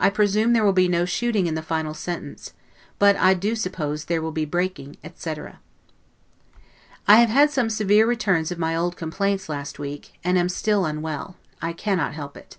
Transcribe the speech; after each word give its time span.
I 0.00 0.10
presume 0.10 0.52
there 0.52 0.64
will 0.64 0.72
be 0.72 0.88
no 0.88 1.04
shooting 1.04 1.46
in 1.46 1.54
the 1.54 1.62
final 1.62 1.94
sentence; 1.94 2.54
but 2.98 3.14
I 3.16 3.34
do 3.34 3.54
suppose 3.54 4.06
there 4.06 4.20
will 4.20 4.32
be 4.32 4.44
breaking, 4.44 4.96
etc. 5.04 5.60
I 7.06 7.18
have 7.20 7.28
had 7.30 7.52
some 7.52 7.70
severe 7.70 8.04
returns 8.04 8.50
of 8.50 8.58
my 8.58 8.74
old 8.74 8.96
complaints 8.96 9.48
last 9.48 9.78
week, 9.78 10.18
and 10.24 10.36
am 10.36 10.48
still 10.48 10.84
unwell; 10.84 11.36
I 11.62 11.72
cannot 11.72 12.14
help 12.14 12.36
it. 12.36 12.56